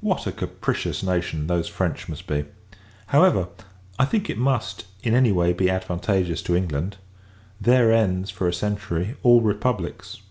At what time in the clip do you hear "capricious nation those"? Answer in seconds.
0.32-1.68